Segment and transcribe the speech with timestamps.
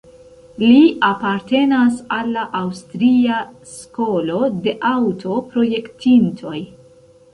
[0.61, 0.77] Li
[1.07, 3.37] apartenas al la Aŭstria
[3.75, 6.57] skolo de aŭto-projektintoj.